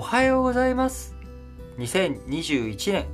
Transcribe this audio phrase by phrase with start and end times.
[0.00, 1.14] おはようございます。
[1.76, 3.06] 2021年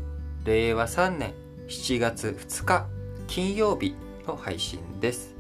[0.45, 1.35] 令和3年
[1.67, 2.87] 7月2日
[3.27, 5.35] 金曜日の配信です、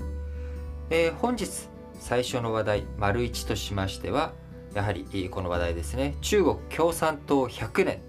[0.90, 1.68] えー、本日
[2.00, 4.32] 最初の話題丸1としましては
[4.74, 6.16] やはりこの話題ですね。
[6.20, 8.00] 中国共産党100年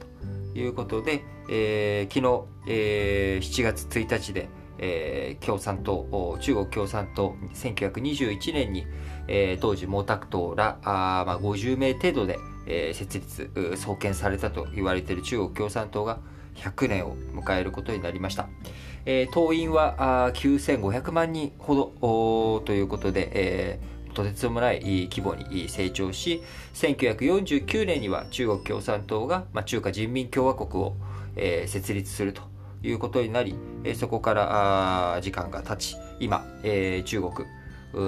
[0.54, 2.25] ということで、えー、昨
[2.65, 8.86] 日、えー、7月1日でえー、共産党中国共産党1921年に、
[9.28, 16.20] えー、当時毛沢東らあ、まあ、50名程度で、えー、設立創建されたと言われている中国共産党が
[16.57, 18.50] 100年を迎えることになりました、
[19.06, 26.42] えー、党員は9500万人ほどということで、えー、とてつもない規模に成長し
[26.74, 30.96] 1949年には中国共産党が、まあ、中華人民共和国を、
[31.36, 32.42] えー、設立すると
[32.84, 37.34] いうことになり、えそこから時間が経ち今、え中国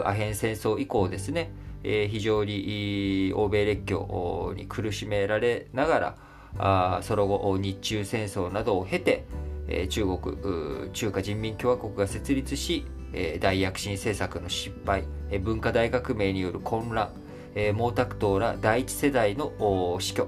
[0.05, 1.51] アヘン戦争以降ですね、
[1.83, 6.15] え非常に欧米列強に苦しめられながら
[6.57, 9.25] あその後日中戦争などを経て、
[9.67, 17.11] え中国中華人民共和国が設立し、え大躍進政策の失敗、え文化大革命による混乱、
[17.55, 20.27] え毛沢東ら第一世代の死去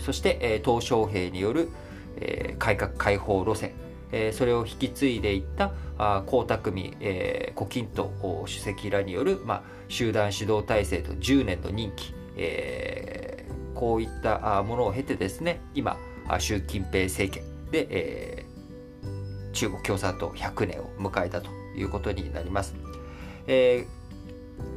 [0.00, 1.68] そして、え鄧小平による、
[2.16, 3.72] え改革開放路線
[4.32, 6.96] それを引き継いでいった江沢民、
[7.54, 9.40] 胡錦涛主席らによる、
[9.88, 12.14] 集団指導体制と10年の任期、
[13.74, 15.96] こういったものを経てですね今
[16.38, 18.44] 習近平政権で、
[19.52, 22.74] 中国共産党100年を迎えたということになります。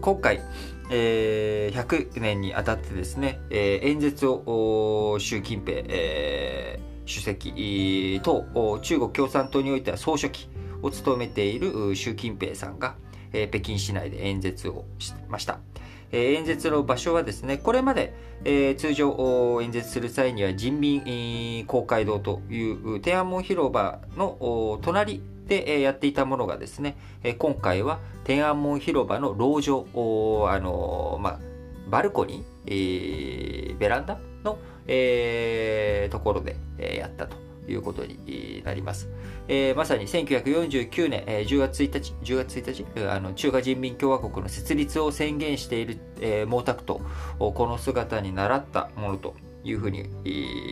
[0.02, 0.42] 今回、
[0.90, 10.48] えー、100年にあたってですね、えー、演説を習近平、えー主席と中国共産党においては総書記
[10.82, 12.96] を務めている習近平さんが
[13.32, 15.60] 北京市内で演説をしました。
[16.12, 18.14] 演説の場所はですね、これまで、
[18.78, 26.98] 通常演説する際には人民公会堂という天安門広場の隣でやっていたものがですね、
[27.40, 29.88] 今回は天安門広場の籠城、
[30.52, 31.40] あのまあ、
[31.90, 37.38] バルコニー、ベランダのえー、ところで、えー、やったと
[37.68, 39.10] いうことになります。
[39.48, 47.00] えー、まさに1949年、えー、10月1日、10月1日、あの中華人民共和国の設立を宣言している、えー、毛沢東、
[47.40, 50.30] この姿に倣ったものというふうに、え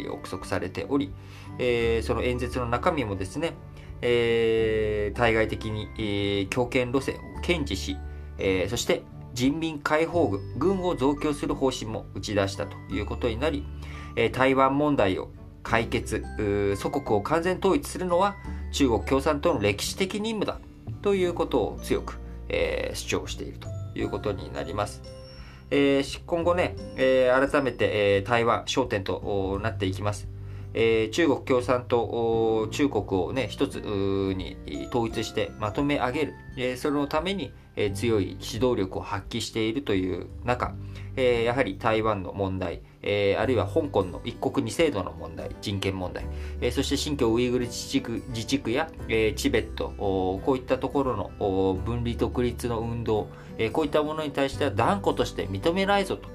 [0.08, 1.14] ー、憶測されており、
[1.60, 3.54] えー、その演説の中身もですね、
[4.02, 7.98] えー、対外的に、えー、強権路線を堅持し、
[8.38, 13.66] えー、そして人民解放軍、軍を増強する方針も打ち出したということになり、
[14.16, 15.30] え台湾問題を
[15.64, 16.24] 解決
[16.76, 18.36] 祖国を完全統一するのは
[18.72, 20.60] 中国共産党の歴史的任務だ
[21.02, 22.20] ということを強く、
[22.50, 25.02] えー、主張しているということになります。
[25.70, 30.28] えー、今後ね、えー、改めて、え、台湾焦点となっていきます。
[30.74, 34.58] え、中国共産党、中国をね、一つに
[34.90, 40.76] 統一してまとめ上げる、え、そのために、えー、強い指導力を発揮しているという中、
[41.16, 46.26] えー、やはり台湾の問題、えー、あるいは香港の一国二制度の問題、人権問題、
[46.62, 51.32] えー、そして新疆ウイグル自治区自治区や、えー、チベット、こういったところの
[51.86, 53.28] 分離独立の運動、
[53.58, 56.30] えー、こういったものに対しては断固として認めないぞと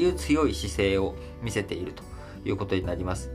[0.00, 2.02] いう強い姿勢を見せていると
[2.44, 3.30] いうことになります。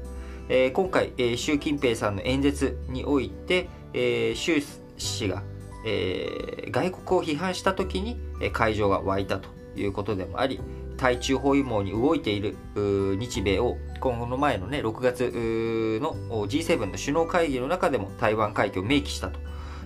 [0.50, 4.62] えー、今回、えー、習近平さんの演説において、えー、習
[4.98, 5.44] 氏が、
[5.86, 8.20] えー、外国を批判した時に、
[8.54, 10.60] 会場が湧いたということでもあり、
[10.98, 16.14] 対中包囲網に動いている日米を今後の前のね、6月の
[16.48, 19.40] G7 の首脳会議の中でも台湾海峡を明記したと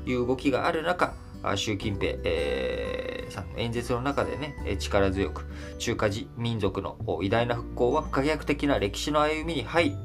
[0.05, 1.13] いう動きがある中、
[1.55, 5.45] 習近平、えー、さんの演説の中でね、力強く
[5.77, 9.95] 中華民族の偉大な復興は不可逆的な歴史の歩みに入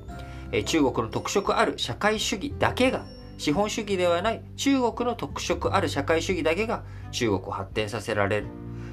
[0.53, 3.05] り、中国の特色ある社会主義だけが
[3.41, 8.49] 資本主義ではない中国の特色ある社会主義だけが中国を発展させられる。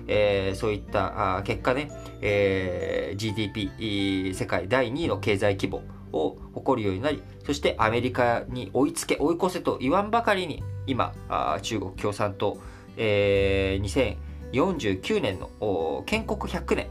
[0.08, 1.92] えー、そういった結果ね、
[2.22, 5.84] えー、GDP 世界第2位の経済規模
[6.14, 11.14] を誇るようになりそしてアメリカに追いつけ追い越せと言わんばかりに今
[11.62, 12.58] 中国共産党、
[12.96, 14.16] えー、
[14.54, 16.88] 2049年の建国100年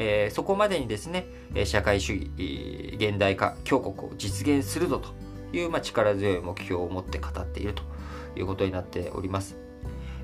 [0.00, 1.26] えー、そこまでにですね、
[1.64, 5.08] 社会主義、現代化、強国を実現するぞと
[5.52, 7.82] いう、まあ、力強い目標を持って語っていると
[8.36, 9.56] いうことになっております。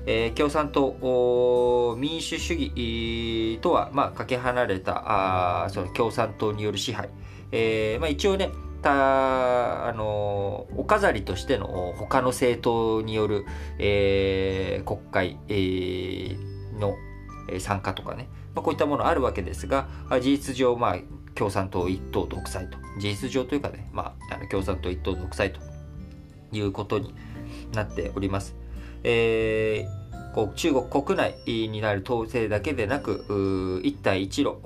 [0.07, 7.09] えー、共産党民主主義とは、まあ、かけ離れたあその共産党による支配、
[7.51, 8.51] えーまあ、一応ね
[8.85, 13.45] たあのお飾りとしての他の政党による、
[13.79, 16.95] えー、国会、えー、の
[17.59, 19.87] 参加とかね、まあ、こういったものあるわけですが
[20.21, 20.97] 事実上、まあ、
[21.35, 25.59] 共産党一党独裁と事実上というかね、まあ、あの共産党一党独裁と
[26.51, 27.13] いうことに
[27.73, 28.55] なっております。
[29.03, 30.05] えー
[30.35, 34.57] こう中国国内になる統制だけでなく一帯一路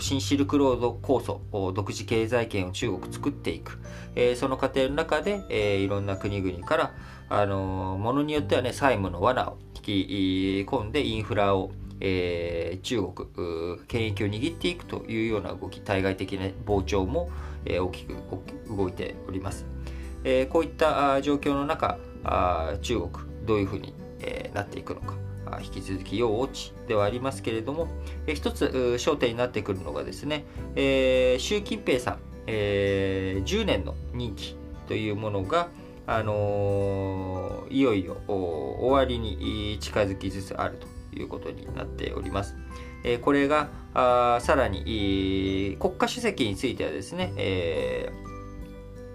[0.00, 1.42] 新シルクロード構想
[1.74, 3.78] 独自経済圏を中国作っていく、
[4.14, 6.94] えー、その過程の中で、えー、いろんな国々から
[7.28, 11.70] あのものによってはね債務の罠を引き込んでインフラを
[12.04, 17.30] えー、中国、権益を握っていくというような動き、対外的な膨張も、
[17.64, 18.14] えー、大きく
[18.68, 19.64] 動いております。
[20.24, 23.10] えー、こういった状況の中、あ中国、
[23.46, 25.14] どういうふうに、えー、なっていくのか。
[25.60, 27.86] 引き続き要ウォッチではありますけれども、
[28.26, 28.64] えー、一つ
[28.98, 30.44] 焦点になってくるのがですね、
[30.74, 34.56] えー、習近平さん、えー、10年の任期
[34.88, 35.68] というものが、
[36.06, 42.56] あのー、いよいよ終わりに近づきつつあるということになっております。
[43.04, 48.10] え、これがあさらに、国家主席についてはですね、え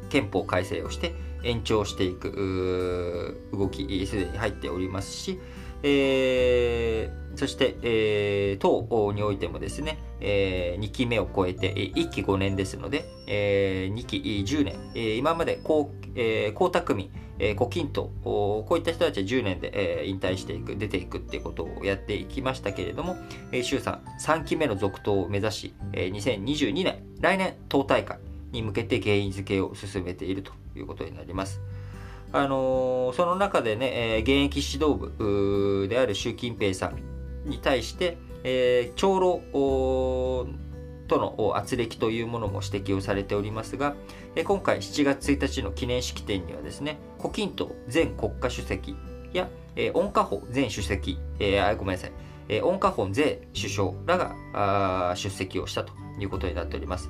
[0.06, 1.14] ー、憲法改正をして
[1.44, 5.40] 延長していく動きすでに入っておりますし、
[5.84, 23.16] えー、そして、えー、党においてもですね、えー、2期目を超えて、1期5年ですので、えー、2期10年、え、今まで江、えー、沢民、えー、胡錦涛、こういった人たちは10年で、えー、引退していく、出ていくっていうことをやっていきましたけれども、
[23.52, 28.18] えー、衆参3期目の続投を目指し、えー、2022年、来年党大会
[28.52, 31.62] に向けて原因付けを進めているということになります。
[32.34, 40.48] あのー、その中でね、えー、現役指導部である習近平さんに対して、えー、長老
[41.08, 43.96] との圧力というものも指摘をされておりますが、
[44.46, 48.96] 今回7月1日の記念式典にはですね、胡錦涛前国家主席
[49.34, 49.50] や、
[49.94, 52.12] 温家宝前主席、えー、ごめんなさい、
[52.50, 57.10] えー、温家宝前首相らが出席をしたということになっております。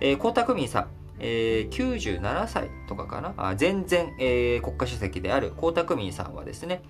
[0.00, 0.88] えー、江沢民さん、
[1.18, 6.82] えー、97歳とかかな、全然、えー、国家主席である江沢民さんはですね、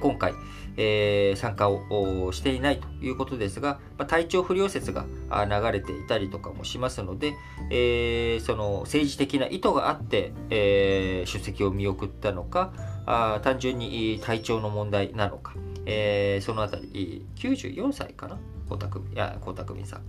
[0.00, 0.34] 今回、
[0.78, 7.34] えー、参加をしていないということですが、まあ、体調不良説が流れていたりとかもしますので、
[7.70, 12.72] えー、その政治的な意図があって、えー、出席を見送ったのか、
[13.06, 15.54] あ単純に体調の問題なのか、
[15.84, 18.38] えー、そのあたり、94歳かな？
[18.70, 20.02] 江沢民、いや、江沢民さん。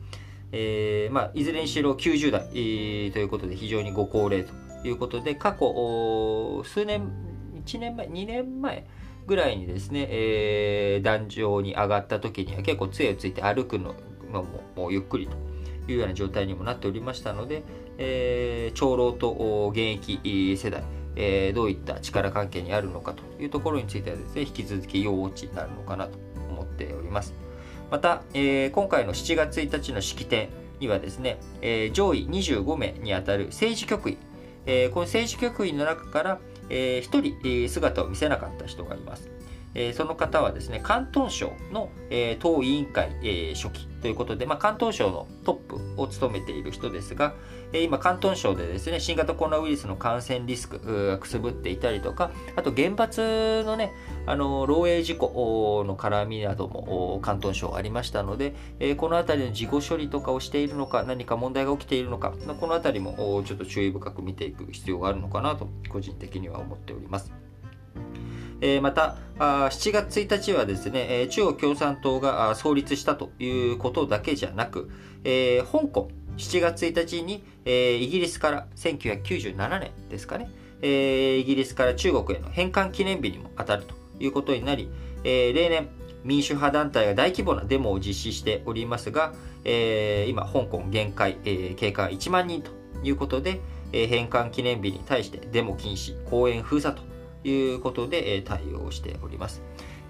[0.52, 7.12] えーまあ、いずれにしろ90代、ということで非常にご高齢ということで過去数年
[7.66, 8.88] 1年前2年前
[9.28, 13.96] ぐらいにですね、えー、壇上に上がった時には結構杖をついて歩くの
[14.76, 17.64] もゆっくりというような状態にもなっておりましたので、
[17.98, 20.84] えー、長老と現役世代、
[21.16, 26.18] えー、どういった力関係にあるのかというところについてはですね引き続き要ウォッチになるのかなと
[26.50, 27.34] 思っております。
[27.92, 30.50] また、えー、今回の7月1日の式典
[30.80, 34.18] にはですね、えー、上位25名にあたる政治局員、
[34.66, 36.40] えー、この政治局員の中から、
[36.70, 39.30] えー、1人、姿を見せなかった人がいます。
[39.76, 47.34] えー、その方はですね、広東省の、えー、党委員会、えー、書記ということで、まあ、広東省のトップを務めている人ですが、
[47.74, 53.94] え、今、広東省でですね、新型コロナウイルスの感染リスクがくすぶっていたりとか、あと原発のね、
[54.26, 67.39] あの漏洩事故の絡みなども広東省ありましたので、え、このあたりの事後処理とかをしているのか、何か問題が起きているのか、このあたりもちょっと注意深く見ていく必要があるのかなと、個人的には思っております。
[68.62, 74.90] えまた7月1日はですね、中国共産党が創立したということだけじゃなく、
[75.24, 80.50] え香港7月1日に、えイギリスから1997年ですかね、
[80.82, 84.90] えイギリスから中国への返還記念日にも当たるということになり、
[85.24, 85.88] え例年
[86.26, 92.72] 民主派団体が大規模なデモを実施しておりますが、え今香港限界、え警官1万人と
[93.04, 93.62] いうことで、
[93.94, 97.09] え返還記念日に対してデモ禁止、公園封鎖と
[97.44, 99.62] いうことで、対応しております。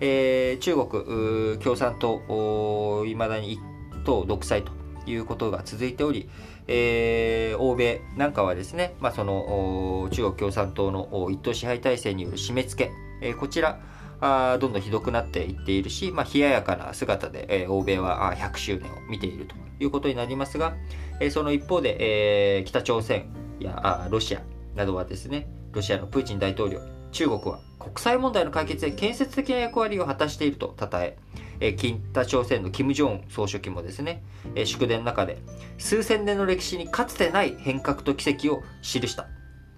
[0.01, 3.59] えー、中国共産党、いまだに一
[4.05, 4.71] 党独裁と
[5.05, 6.29] いうことが続いており、
[6.67, 13.79] えー、欧米なんかはですね、まあ、その中国共産党の一党支配体制による締め付け、えー、こちら
[14.21, 20.75] あどんどんひどくなっていっているし、まあ、冷ややかな姿で、えー、欧米は100周年を見ているということになりますが、
[21.19, 23.25] えー、その一方で、えー、北朝鮮
[23.59, 24.41] やロシア
[24.75, 31.17] などはですねロシアのプーチン大統領中国は国際問題の解決で建設的な役割を果たしていると称え
[31.61, 34.23] え北朝鮮の金正恩総書記もですね、
[34.55, 35.39] え祝電の中で
[35.77, 39.27] 数千年の歴史にかつてない変革と奇跡を記した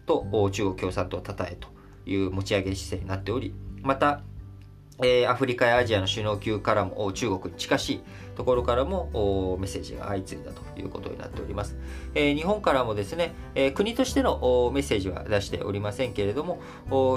[0.06, 1.70] と中国共産党を称えと
[2.06, 4.22] いう持ち上げ姿勢になっておりまた、
[5.04, 8.02] えー、アフリカやアジアの首脳級からも中国に近しい
[8.36, 11.76] ところからもメッセージが相次いだということになっております。
[12.16, 16.60] えー、日本からもですね、えー、国としてのメッセージは出しておりませんけれども、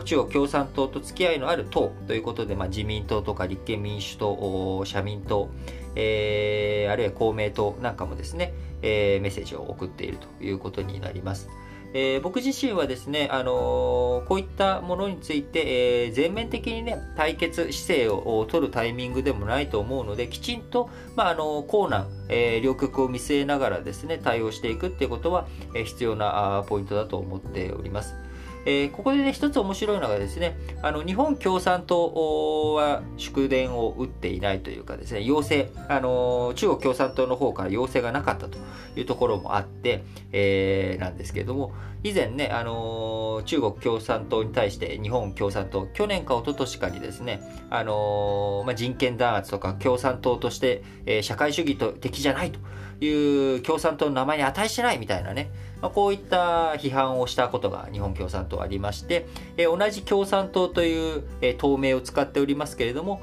[0.04, 5.48] 中国共産党と付き合いのある党ということで、まあ、自民党とか立憲民主党、社民党、
[5.94, 11.48] えー、あるいは公明党なんかもですね、えー、メッセージを送っているということになります。
[11.96, 28.23] えー、僕自身はですね、あのー、こういったものについて、えー、全面的にね、対決姿勢を取るタイミングでもないと思うので、きちんと、まあ、あの、コーナー、え両極を見据えながらですね、対応していくっていうことは、え必要なポイントだと思っております。
[28.66, 38.58] えー、ここでね、一つ面白いのがですね、あの、日本共産党は祝電を打っていないというかですね、要請、あの中国共産党の方から要請がなかったと
[38.96, 52.60] いうところもあって、えー、なんですけれども、以前ね、あの中国共産党に対して日本共産党、去年か一昨年かにですね、あのまあ、人権弾圧とか共産党として、え、社会主義と敵じゃないと
[53.00, 55.50] いう共産党の名前に値しないみたいなね、
[55.82, 63.20] まあ、こういった批判をしたことが日本共産党ありまして、え同じ共産党という、え党名を使っておりますけれども、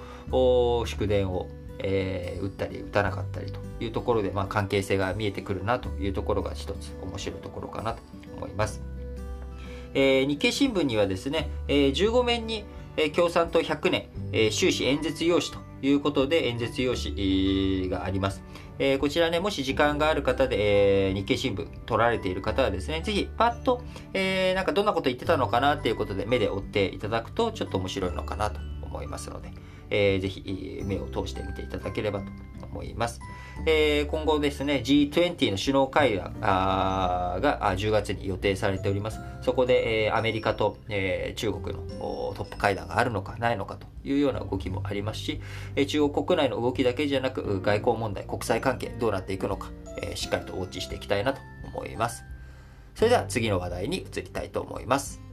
[0.86, 1.48] 祝電を、
[1.80, 8.02] えー、打ったり打たなかったりというところで、まあ、関係性が見えてくるなというところが一つ面白いところかなと
[8.38, 8.82] 思います。
[9.94, 12.64] えー、日経新聞にはですね、えー、15面に、
[12.96, 18.44] え、共産党100年、えー、終始演説用紙ということで演説用紙があります。
[18.80, 23.84] えー、こちらね、もし時間がある方で、えー、日経新聞取られている方はですね、ぜひパッと、
[24.14, 29.52] えー、なんかどんなこと言ってたのかなっていうことで目で追っていただくとちょっと面白いのかなと思いますので、
[29.92, 32.26] えー、ぜひ目を通してみていただければと
[32.72, 33.20] 思います。
[33.66, 37.40] えー、今後ですね、G20 の首脳会談が
[37.78, 39.20] 10月に予定されております。
[39.42, 45.42] そこで、えー、アメリカと、えー、中国のトップ会談があるのかないのかというような動きもありますし、
[45.76, 49.70] えー、中国国内の動きだけじゃなく、外交問題、国際関係どうなっていくのか、
[50.02, 51.42] えー、しっかりとウォッチしていきたいなと
[51.74, 52.24] 思います。
[52.96, 55.31] それでは次の話題に移りたいと思います。